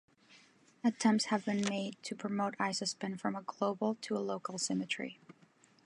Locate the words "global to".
3.43-4.17